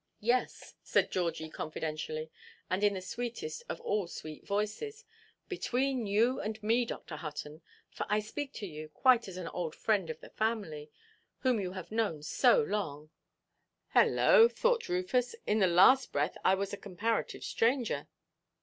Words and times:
"Yes," 0.19 0.73
said 0.81 1.11
Georgie, 1.11 1.47
confidentially, 1.51 2.31
and 2.71 2.83
in 2.83 2.95
the 2.95 3.01
sweetest 3.01 3.61
of 3.69 3.79
all 3.81 4.07
sweet 4.07 4.43
voices, 4.43 5.05
"between 5.47 6.07
you 6.07 6.39
and 6.39 6.57
me, 6.63 6.85
Dr. 6.85 7.17
Hutton, 7.17 7.61
for 7.91 8.07
I 8.09 8.19
speak 8.19 8.51
to 8.53 8.65
you 8.65 8.89
quite 8.89 9.27
as 9.27 9.35
to 9.35 9.41
an 9.41 9.47
old 9.49 9.75
friend 9.75 10.09
of 10.09 10.19
the 10.19 10.31
family, 10.31 10.89
whom 11.41 11.59
you 11.59 11.73
have 11.73 11.91
known 11.91 12.23
so 12.23 12.63
long"—("Holloa," 12.63 14.49
thought 14.49 14.89
Rufus, 14.89 15.35
"in 15.45 15.59
the 15.59 15.67
last 15.67 16.11
breath 16.11 16.35
I 16.43 16.55
was 16.55 16.73
a 16.73 16.77
'comparative 16.77 17.43
stranger! 17.43 18.07